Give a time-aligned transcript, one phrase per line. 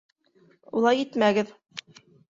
[0.79, 1.53] Улай итмәгеҙ!